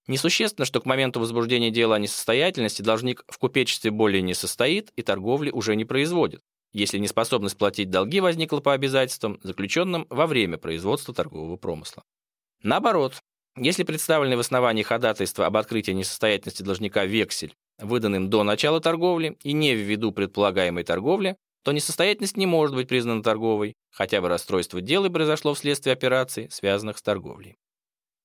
Несущественно, 0.06 0.64
что 0.64 0.80
к 0.80 0.86
моменту 0.86 1.20
возбуждения 1.20 1.70
дела 1.70 1.96
о 1.96 1.98
несостоятельности 1.98 2.80
должник 2.80 3.24
в 3.28 3.36
купечестве 3.36 3.90
более 3.90 4.22
не 4.22 4.32
состоит 4.32 4.90
и 4.96 5.02
торговли 5.02 5.50
уже 5.50 5.76
не 5.76 5.84
производит, 5.84 6.40
если 6.72 6.96
неспособность 6.96 7.58
платить 7.58 7.90
долги 7.90 8.20
возникла 8.20 8.60
по 8.60 8.72
обязательствам, 8.72 9.38
заключенным 9.42 10.06
во 10.08 10.26
время 10.26 10.56
производства 10.56 11.12
торгового 11.12 11.56
промысла. 11.56 12.04
Наоборот, 12.62 13.20
если 13.56 13.82
представленный 13.84 14.36
в 14.36 14.40
основании 14.40 14.82
ходатайства 14.82 15.46
об 15.46 15.56
открытии 15.56 15.92
несостоятельности 15.92 16.62
должника 16.62 17.04
вексель, 17.04 17.54
выданным 17.78 18.30
до 18.30 18.42
начала 18.42 18.80
торговли 18.80 19.36
и 19.42 19.52
не 19.52 19.74
в 19.74 19.78
виду 19.78 20.12
предполагаемой 20.12 20.84
торговли, 20.84 21.36
то 21.64 21.72
несостоятельность 21.72 22.36
не 22.36 22.46
может 22.46 22.74
быть 22.74 22.88
признана 22.88 23.22
торговой, 23.22 23.74
хотя 23.90 24.20
бы 24.20 24.28
расстройство 24.28 24.80
дела 24.80 25.08
произошло 25.08 25.54
вследствие 25.54 25.92
операций, 25.92 26.48
связанных 26.50 26.98
с 26.98 27.02
торговлей. 27.02 27.56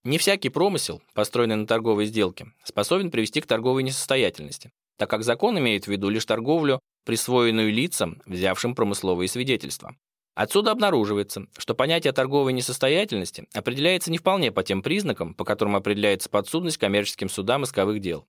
Не 0.03 0.17
всякий 0.17 0.49
промысел, 0.49 1.01
построенный 1.13 1.55
на 1.55 1.65
торговой 1.65 2.05
сделке, 2.05 2.47
способен 2.63 3.09
привести 3.09 3.41
к 3.41 3.45
торговой 3.45 3.83
несостоятельности, 3.83 4.71
так 4.97 5.09
как 5.09 5.23
закон 5.23 5.57
имеет 5.59 5.85
в 5.85 5.87
виду 5.87 6.09
лишь 6.09 6.25
торговлю, 6.25 6.79
присвоенную 7.05 7.71
лицам, 7.71 8.21
взявшим 8.25 8.75
промысловые 8.75 9.27
свидетельства. 9.27 9.95
Отсюда 10.35 10.71
обнаруживается, 10.71 11.45
что 11.57 11.75
понятие 11.75 12.11
торговой 12.13 12.53
несостоятельности 12.53 13.47
определяется 13.53 14.11
не 14.11 14.17
вполне 14.17 14.51
по 14.51 14.63
тем 14.63 14.81
признакам, 14.81 15.33
по 15.35 15.45
которым 15.45 15.75
определяется 15.75 16.29
подсудность 16.29 16.77
коммерческим 16.77 17.29
судам 17.29 17.63
исковых 17.63 17.99
дел. 17.99 18.25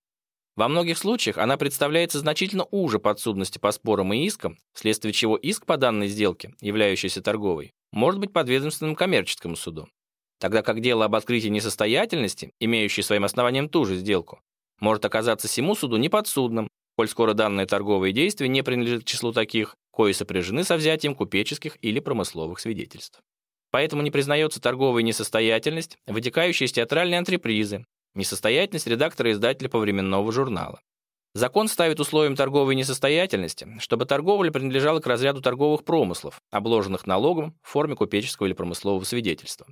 Во 0.55 0.67
многих 0.67 0.97
случаях 0.97 1.37
она 1.37 1.57
представляется 1.57 2.19
значительно 2.19 2.65
уже 2.71 2.99
подсудности 2.99 3.57
по 3.57 3.71
спорам 3.71 4.13
и 4.13 4.25
искам, 4.25 4.57
вследствие 4.73 5.13
чего 5.13 5.35
иск 5.35 5.65
по 5.65 5.77
данной 5.77 6.07
сделке, 6.07 6.53
являющийся 6.61 7.21
торговой, 7.21 7.71
может 7.91 8.19
быть 8.19 8.31
подведомственным 8.31 8.95
коммерческому 8.95 9.55
суду 9.55 9.89
тогда 10.39 10.61
как 10.61 10.81
дело 10.81 11.05
об 11.05 11.15
открытии 11.15 11.47
несостоятельности, 11.47 12.53
имеющее 12.59 13.03
своим 13.03 13.23
основанием 13.23 13.69
ту 13.69 13.85
же 13.85 13.95
сделку, 13.95 14.41
может 14.79 15.05
оказаться 15.05 15.47
всему 15.47 15.75
суду 15.75 15.97
неподсудным, 15.97 16.67
коль 16.97 17.07
скоро 17.07 17.33
данное 17.33 17.65
торговое 17.65 18.11
действие 18.11 18.49
не 18.49 18.61
принадлежит 18.61 19.03
к 19.03 19.07
числу 19.07 19.31
таких, 19.31 19.75
кои 19.95 20.11
сопряжены 20.11 20.65
со 20.65 20.75
взятием 20.75 21.15
купеческих 21.15 21.77
или 21.81 21.99
промысловых 22.01 22.59
свидетельств. 22.59 23.21
Поэтому 23.71 24.01
не 24.01 24.11
признается 24.11 24.59
торговая 24.61 25.03
несостоятельность, 25.03 25.97
вытекающая 26.05 26.67
из 26.67 26.73
театральной 26.73 27.17
антрепризы, 27.17 27.85
несостоятельность 28.13 28.87
редактора-издателя 28.87 29.69
повременного 29.69 30.31
журнала. 30.33 30.81
Закон 31.33 31.69
ставит 31.69 32.01
условием 32.01 32.35
торговой 32.35 32.75
несостоятельности, 32.75 33.67
чтобы 33.79 34.05
торговля 34.05 34.51
принадлежала 34.51 34.99
к 34.99 35.07
разряду 35.07 35.41
торговых 35.41 35.85
промыслов, 35.85 36.41
обложенных 36.51 37.07
налогом 37.07 37.57
в 37.61 37.69
форме 37.69 37.95
купеческого 37.95 38.47
или 38.47 38.53
промыслового 38.53 39.03
свидетельства. 39.05 39.65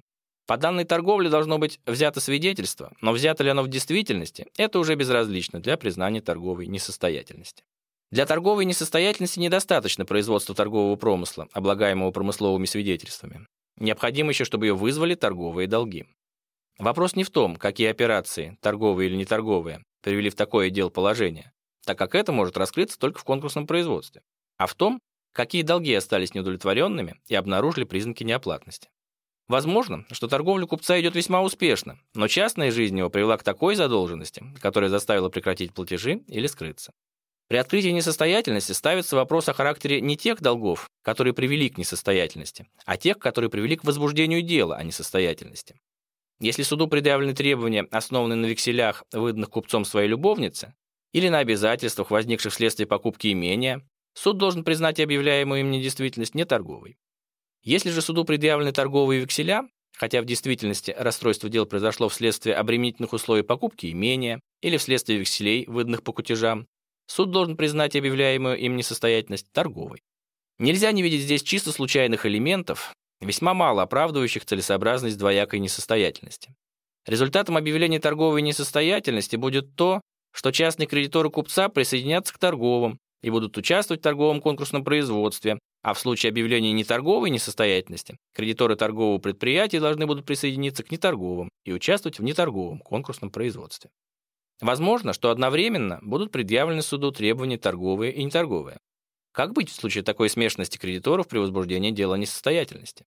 По 0.48 0.56
данной 0.56 0.86
торговле 0.86 1.30
должно 1.30 1.58
быть 1.58 1.80
взято 1.86 2.22
свидетельство, 2.22 2.94
но 3.02 3.12
взято 3.12 3.44
ли 3.44 3.50
оно 3.50 3.64
в 3.64 3.70
действительности, 3.70 4.48
это 4.58 4.80
уже 4.80 4.96
безразлично 4.96 5.62
для 5.62 5.76
признания 5.76 6.22
торговой 6.22 6.68
несостоятельности. 6.68 7.64
Для 8.14 8.28
торговой 8.28 8.66
несостоятельности 8.66 9.40
недостаточно 9.40 10.06
производства 10.06 10.54
торгового 10.54 10.96
промысла, 10.98 11.48
облагаемого 11.52 12.12
промысловыми 12.12 12.66
свидетельствами. 12.66 13.48
Необходимо 13.80 14.30
еще, 14.30 14.46
чтобы 14.46 14.68
ее 14.68 14.76
вызвали 14.76 15.16
торговые 15.16 15.68
долги. 15.68 16.06
Вопрос 16.78 17.16
не 17.16 17.24
в 17.24 17.32
том, 17.32 17.56
какие 17.56 17.90
операции, 17.90 18.56
торговые 18.62 19.10
или 19.10 19.16
неторговые, 19.16 19.82
привели 20.04 20.30
в 20.30 20.36
такое 20.36 20.70
дел 20.70 20.92
положение, 20.92 21.54
так 21.88 21.98
как 21.98 22.14
это 22.14 22.32
может 22.32 22.56
раскрыться 22.56 23.00
только 23.00 23.18
в 23.20 23.24
конкурсном 23.24 23.66
производстве, 23.66 24.22
а 24.60 24.68
в 24.68 24.76
том, 24.76 25.00
какие 25.32 25.64
долги 25.64 25.96
остались 25.96 26.36
неудовлетворенными 26.36 27.16
и 27.26 27.34
обнаружили 27.34 27.84
признаки 27.84 28.24
неоплатности. 28.24 28.90
Возможно, 29.48 30.06
что 30.12 30.28
торговля 30.28 30.68
купца 30.68 31.02
идет 31.02 31.16
весьма 31.16 31.42
успешно, 31.42 31.98
но 32.14 32.28
частная 32.28 32.70
жизнь 32.70 32.96
его 32.96 33.10
привела 33.10 33.38
к 33.38 33.44
такой 33.44 33.74
задолженности, 33.74 34.44
которая 34.62 34.92
заставила 34.92 35.30
прекратить 35.30 35.74
платежи 35.74 36.22
или 36.28 36.46
скрыться. 36.46 36.94
При 37.48 37.58
открытии 37.58 37.90
несостоятельности 37.90 38.72
ставится 38.72 39.16
вопрос 39.16 39.50
о 39.50 39.54
характере 39.54 40.02
не 40.02 40.18
тех 40.18 40.42
долгов, 40.42 40.90
которые 41.04 41.34
привели 41.34 41.70
к 41.70 41.78
несостоятельности, 41.78 42.68
а 42.86 42.98
тех, 42.98 43.20
которые 43.20 43.50
привели 43.50 43.76
к 43.76 43.84
возбуждению 43.84 44.42
дела 44.42 44.78
о 44.78 44.84
несостоятельности. 44.84 45.80
Если 46.40 46.64
суду 46.64 46.88
предъявлены 46.88 47.34
требования, 47.34 47.88
основанные 47.92 48.38
на 48.38 48.46
векселях, 48.48 49.04
выданных 49.12 49.50
купцом 49.50 49.86
своей 49.86 50.08
любовнице, 50.10 50.74
или 51.12 51.30
на 51.30 51.40
обязательствах, 51.40 52.12
возникших 52.12 52.52
вследствие 52.52 52.88
покупки 52.88 53.32
имения, 53.32 53.88
суд 54.14 54.38
должен 54.38 54.64
признать 54.64 55.00
объявляемую 55.00 55.62
им 55.62 55.72
недействительность 55.72 56.36
неторговой. 56.36 56.98
Если 57.62 57.92
же 57.92 58.02
суду 58.02 58.26
предъявлены 58.26 58.72
торговые 58.72 59.22
векселя, 59.22 59.68
хотя 59.96 60.22
в 60.22 60.26
действительности 60.26 60.94
расстройство 60.98 61.50
дел 61.50 61.66
произошло 61.66 62.10
вследствие 62.10 62.56
обременительных 62.56 63.14
условий 63.14 63.44
покупки 63.44 63.92
имения 63.92 64.40
или 64.62 64.78
вследствие 64.78 65.20
векселей, 65.20 65.66
выданных 65.68 66.04
по 66.04 66.12
кутежам, 66.14 66.68
суд 67.08 67.32
должен 67.32 67.58
признать 67.58 67.96
объявляемую 67.96 68.58
им 68.58 68.76
несостоятельность 68.76 69.52
торговой. 69.52 70.02
Нельзя 70.60 70.92
не 70.92 71.02
видеть 71.02 71.22
здесь 71.22 71.44
чисто 71.44 71.72
случайных 71.72 72.26
элементов, 72.26 72.94
весьма 73.22 73.54
мало 73.54 73.82
оправдывающих 73.84 74.46
целесообразность 74.46 75.18
двоякой 75.18 75.60
несостоятельности. 75.60 76.54
Результатом 77.06 77.58
объявления 77.58 78.00
торговой 78.00 78.42
несостоятельности 78.42 79.36
будет 79.36 79.76
то, 79.76 80.02
что 80.34 80.52
частные 80.52 80.88
кредиторы 80.88 81.30
купца 81.30 81.70
присоединятся 81.70 82.34
к 82.34 82.38
торговым, 82.38 83.00
и 83.24 83.30
будут 83.30 83.58
участвовать 83.58 84.02
в 84.02 84.04
торговом 84.04 84.42
конкурсном 84.42 84.84
производстве, 84.84 85.58
а 85.82 85.94
в 85.94 86.00
случае 86.00 86.30
объявления 86.30 86.74
неторговой 86.74 87.30
несостоятельности 87.30 88.18
кредиторы 88.34 88.76
торгового 88.76 89.18
предприятия 89.18 89.80
должны 89.80 90.06
будут 90.06 90.26
присоединиться 90.26 90.84
к 90.84 90.92
неторговым 90.92 91.50
и 91.66 91.72
участвовать 91.72 92.20
в 92.20 92.24
неторговом 92.24 92.80
конкурсном 92.80 93.32
производстве. 93.32 93.90
Возможно, 94.64 95.12
что 95.12 95.30
одновременно 95.30 96.00
будут 96.02 96.32
предъявлены 96.32 96.82
суду 96.82 97.12
требования 97.12 97.58
торговые 97.58 98.14
и 98.14 98.24
неторговые. 98.24 98.78
Как 99.34 99.52
быть 99.52 99.70
в 99.70 99.76
случае 99.76 100.06
такой 100.06 100.30
смешанности 100.30 100.78
кредиторов 100.78 101.28
при 101.28 101.38
возбуждении 101.40 101.92
дела 101.92 102.16
несостоятельности? 102.16 103.04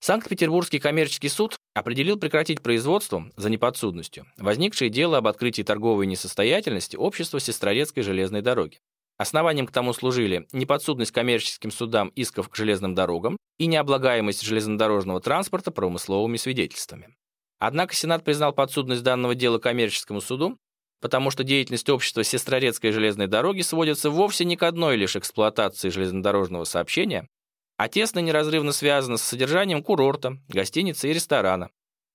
Санкт-Петербургский 0.00 0.80
коммерческий 0.80 1.28
суд 1.28 1.54
определил 1.74 2.18
прекратить 2.18 2.60
производство 2.60 3.30
за 3.36 3.50
неподсудностью 3.50 4.26
возникшее 4.36 4.90
дело 4.90 5.18
об 5.18 5.28
открытии 5.28 5.62
торговой 5.62 6.08
несостоятельности 6.08 6.96
общества 6.96 7.38
Сестрорецкой 7.38 8.02
железной 8.02 8.42
дороги. 8.42 8.80
Основанием 9.16 9.68
к 9.68 9.70
тому 9.70 9.92
служили 9.92 10.48
неподсудность 10.52 11.12
коммерческим 11.12 11.70
судам 11.70 12.08
исков 12.16 12.48
к 12.48 12.56
железным 12.56 12.96
дорогам 12.96 13.36
и 13.58 13.66
необлагаемость 13.66 14.42
железнодорожного 14.42 15.20
транспорта 15.20 15.70
промысловыми 15.70 16.36
свидетельствами. 16.36 17.14
Однако 17.60 17.94
Сенат 17.94 18.24
признал 18.24 18.52
подсудность 18.52 19.04
данного 19.04 19.36
дела 19.36 19.58
коммерческому 19.58 20.20
суду, 20.20 20.58
потому 21.00 21.30
что 21.30 21.44
деятельность 21.44 21.88
общества 21.88 22.24
Сестрорецкой 22.24 22.92
железной 22.92 23.26
дороги 23.26 23.62
сводится 23.62 24.10
вовсе 24.10 24.44
не 24.44 24.56
к 24.56 24.62
одной 24.62 24.96
лишь 24.96 25.16
эксплуатации 25.16 25.88
железнодорожного 25.88 26.64
сообщения, 26.64 27.28
а 27.76 27.88
тесно 27.88 28.20
неразрывно 28.20 28.72
связана 28.72 29.16
с 29.16 29.22
содержанием 29.22 29.82
курорта, 29.82 30.38
гостиницы 30.48 31.10
и 31.10 31.12
ресторана, 31.12 31.70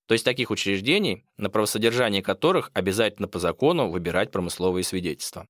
то 0.06 0.14
есть 0.14 0.24
таких 0.24 0.50
учреждений, 0.50 1.24
на 1.36 1.50
правосодержание 1.50 2.22
которых 2.22 2.70
обязательно 2.74 3.28
по 3.28 3.38
закону 3.38 3.90
выбирать 3.90 4.30
промысловые 4.30 4.84
свидетельства. 4.84 5.46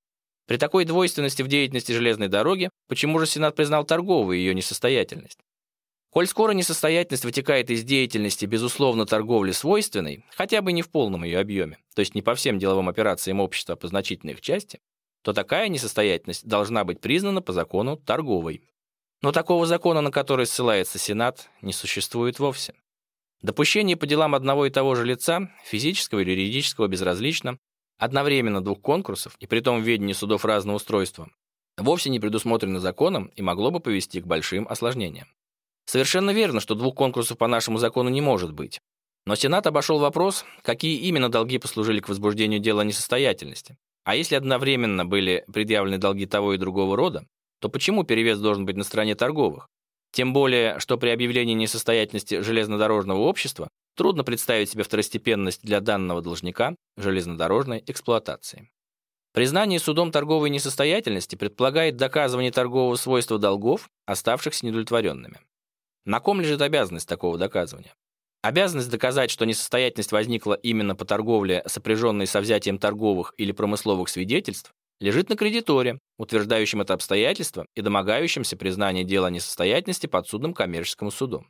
При 0.47 0.57
такой 0.57 0.85
двойственности 0.85 1.43
в 1.43 1.49
деятельности 1.49 1.93
железной 1.93 2.29
дороги, 2.29 2.69
почему 2.89 3.19
же 3.19 3.27
Сенат 3.27 3.57
признал 3.57 3.85
торговую 3.85 4.39
ее 4.39 4.55
несостоятельность? 4.55 5.39
Коль 6.12 6.26
скоро 6.26 6.52
несостоятельность 6.52 7.25
вытекает 7.25 7.71
из 7.71 7.85
деятельности, 7.85 8.45
безусловно, 8.45 9.07
торговли 9.07 9.52
свойственной, 9.52 10.26
хотя 10.37 10.61
бы 10.61 10.73
не 10.73 10.83
в 10.83 10.90
полном 10.90 11.25
ее 11.25 11.38
объеме, 11.38 11.78
то 11.95 12.00
есть 12.00 12.14
не 12.14 12.21
по 12.21 12.35
всем 12.35 12.59
деловым 12.59 12.90
операциям 12.90 13.40
общества, 13.40 13.76
по 13.76 13.88
значительной 13.88 14.35
их 14.35 14.42
части, 14.42 14.81
то 15.23 15.33
такая 15.33 15.69
несостоятельность 15.69 16.47
должна 16.47 16.85
быть 16.85 17.00
признана 17.00 17.40
по 17.40 17.54
закону 17.54 17.97
торговой. 17.97 18.62
Но 19.23 19.33
такого 19.33 19.64
закона, 19.64 20.02
на 20.02 20.11
который 20.11 20.45
ссылается 20.45 20.99
Сенат, 20.99 21.49
не 21.62 21.73
существует 21.73 22.38
вовсе. 22.38 22.75
Допущение 23.40 23.97
по 23.97 24.07
делам 24.07 24.35
одного 24.35 24.66
и 24.66 24.71
того 24.71 24.95
же 24.95 25.07
лица, 25.07 25.50
физического 25.64 26.21
или 26.21 26.33
юридического 26.33 26.88
безразлично, 26.88 27.57
одновременно 27.97 28.62
двух 28.62 28.83
конкурсов, 28.83 29.35
и 29.38 29.47
при 29.47 29.61
том 29.61 29.81
в 29.81 29.87
ведении 29.87 30.12
судов 30.12 30.45
разного 30.45 30.76
устройства, 30.76 31.31
вовсе 31.78 32.11
не 32.11 32.21
предусмотрено 32.21 32.81
законом 32.81 33.33
и 33.35 33.40
могло 33.40 33.71
бы 33.71 33.81
повести 33.81 34.21
к 34.21 34.26
большим 34.26 34.69
осложнениям. 34.69 35.28
Совершенно 35.93 36.31
верно, 36.31 36.61
что 36.61 36.75
двух 36.75 36.95
конкурсов 36.95 37.37
по 37.37 37.47
нашему 37.47 37.77
закону 37.77 38.09
не 38.09 38.23
может 38.23 38.51
быть. 38.51 38.81
Но 39.27 39.35
Сенат 39.35 39.67
обошел 39.67 39.99
вопрос, 39.99 40.47
какие 40.63 40.97
именно 40.97 41.29
долги 41.29 41.59
послужили 41.59 42.01
к 42.01 42.09
возбуждению 42.09 42.61
дела 42.61 42.81
о 42.81 42.85
несостоятельности. 42.87 43.77
А 44.03 44.17
если 44.17 44.37
одновременно 44.37 45.05
были 45.05 45.45
предъявлены 45.53 45.99
долги 45.99 46.25
того 46.25 46.55
и 46.55 46.57
другого 46.57 46.97
рода, 46.97 47.27
то 47.61 47.69
почему 47.69 48.05
перевес 48.05 48.39
должен 48.39 48.65
быть 48.65 48.79
на 48.79 48.85
стороне 48.85 49.15
торговых? 49.15 49.69
Тем 50.13 50.33
более, 50.33 50.79
что 50.79 50.97
при 50.97 51.11
объявлении 51.11 51.53
несостоятельности 51.53 52.41
железнодорожного 52.41 53.19
общества 53.19 53.69
трудно 53.95 54.25
представить 54.25 54.71
себе 54.71 54.85
второстепенность 54.85 55.61
для 55.63 55.83
данного 55.83 56.23
должника 56.23 56.75
железнодорожной 56.97 57.85
эксплуатации. 57.87 58.71
Признание 59.35 59.79
судом 59.79 60.11
торговой 60.11 60.49
несостоятельности 60.49 61.37
предполагает 61.37 61.97
доказывание 61.97 62.51
торгового 62.51 62.97
свойства 62.97 63.39
долгов, 63.39 63.91
оставшихся 64.07 64.65
недовлетворенными. 64.65 65.39
На 66.04 66.21
ком 66.21 66.40
лежит 66.40 66.61
обязанность 66.61 67.09
такого 67.09 67.38
доказывания? 67.38 67.94
Обязанность 68.42 68.90
доказать, 68.90 69.30
что 69.30 69.44
несостоятельность 69.44 70.11
возникла 70.11 70.54
именно 70.54 70.97
по 70.97 71.04
торговле, 71.04 71.62
сопряженной 71.66 72.26
со 72.26 72.41
взятием 72.41 72.78
торговых 72.78 73.34
или 73.36 73.52
промысловых 73.52 74.08
свидетельств, 74.08 74.73
лежит 74.99 75.28
на 75.28 75.36
кредиторе, 75.36 75.99
утверждающем 76.19 76.80
это 76.80 76.95
обстоятельство 76.95 77.67
и 77.76 77.82
домогающемся 77.82 78.56
признания 78.56 79.04
дела 79.04 79.30
несостоятельности 79.30 80.08
подсудным 80.08 80.54
коммерческому 80.54 81.12
суду. 81.12 81.47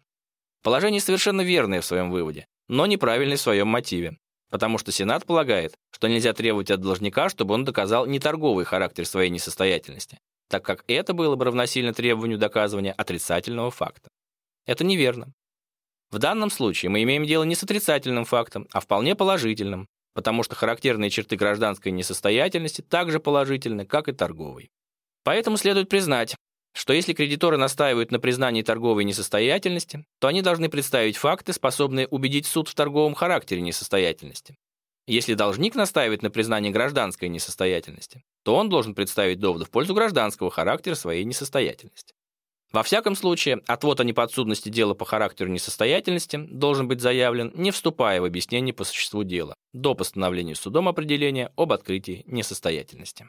Положение 0.63 1.01
совершенно 1.01 1.41
верное 1.41 1.81
в 1.81 1.87
своем 1.87 2.11
выводе, 2.11 2.47
но 2.69 2.85
неправильное 2.85 3.39
в 3.39 3.41
своем 3.41 3.69
мотиве, 3.69 4.19
потому 4.51 4.77
что 4.77 4.93
Сенат 4.93 5.25
полагает, 5.25 5.75
что 5.91 6.09
нельзя 6.09 6.35
требовать 6.35 6.71
от 6.71 6.81
должника, 6.81 7.31
чтобы 7.31 7.55
он 7.55 7.65
доказал 7.65 8.05
неторговый 8.05 8.67
характер 8.67 9.07
своей 9.07 9.31
несостоятельности, 9.31 10.19
так 10.49 10.63
как 10.63 10.85
это 10.89 11.15
было 11.15 11.37
бы 11.37 11.47
равносильно 11.47 11.95
требованию 11.95 12.39
доказывания 12.39 12.93
отрицательного 12.93 13.71
факта. 13.71 14.11
Это 14.67 14.85
неверно. 14.85 15.33
В 16.11 16.19
данном 16.19 16.51
случае 16.51 16.91
мы 16.91 17.03
имеем 17.03 17.25
дело 17.25 17.45
не 17.45 17.55
с 17.55 17.63
отрицательным 17.63 18.25
фактом, 18.25 18.69
а 18.71 18.81
вполне 18.81 19.15
положительным, 19.15 19.89
потому 20.15 20.43
что 20.43 20.55
характерные 20.55 21.11
черты 21.11 21.37
гражданской 21.37 21.91
несостоятельности 21.91 22.83
также 22.83 23.19
положительны, 23.19 23.87
как 23.87 24.09
и 24.09 24.13
торговой. 24.13 24.71
Поэтому 25.25 25.57
следует 25.57 25.89
признать, 25.89 26.37
что 26.75 26.93
если 26.93 27.13
кредиторы 27.13 27.57
настаивают 27.57 28.11
на 28.11 28.19
признании 28.19 28.63
торговой 28.63 29.05
несостоятельности, 29.05 30.05
то 30.19 30.29
они 30.29 30.43
должны 30.43 30.69
представить 30.69 31.17
факты, 31.17 31.53
способные 31.53 32.07
убедить 32.09 32.47
суд 32.47 32.69
в 32.69 32.75
торговом 32.75 33.15
характере 33.15 33.61
несостоятельности. 33.61 34.57
Если 35.07 35.35
должник 35.35 35.75
настаивает 35.75 36.23
на 36.23 36.31
признании 36.31 36.71
гражданской 36.71 37.29
несостоятельности, 37.29 38.23
то 38.45 38.55
он 38.55 38.69
должен 38.69 38.95
представить 38.95 39.41
доводы 39.41 39.65
в 39.65 39.71
пользу 39.71 39.95
гражданского 39.95 40.51
характера 40.51 40.95
своей 40.95 41.25
несостоятельности. 41.25 42.15
Во 42.73 42.83
всяком 42.83 43.15
случае, 43.15 43.61
отвод 43.67 44.01
о 44.01 44.05
неподсудности 44.05 44.71
дела 44.71 44.95
по 44.95 45.05
характеру 45.05 45.51
несостоятельности 45.51 46.37
должен 46.37 46.89
быть 46.89 47.03
заявлен, 47.03 47.53
не 47.55 47.71
вступая 47.71 48.21
в 48.23 48.25
объяснение 48.25 48.73
по 48.73 48.85
существу 48.85 49.25
дела, 49.25 49.55
до 49.75 49.95
постановления 49.95 50.55
судом 50.55 50.89
определения 50.89 51.53
об 51.57 51.73
открытии 51.73 52.25
несостоятельности. 52.27 53.29